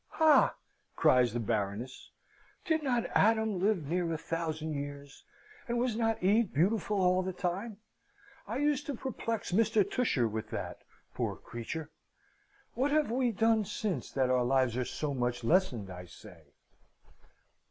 [0.13, 0.55] "Ha!"
[0.95, 2.09] cries the Baroness.
[2.65, 5.25] "Did not Adam live near a thousand years,
[5.67, 7.77] and was not Eve beautiful all the time?
[8.47, 9.87] I used to perplex Mr.
[9.87, 10.79] Tusher with that
[11.13, 11.91] poor creature!
[12.73, 16.53] What have we done since, that our lives are so much lessened, I say?"